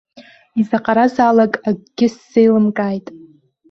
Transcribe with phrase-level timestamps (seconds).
[0.59, 3.07] Изаҟаразаалак акгьы сзеилымкааит.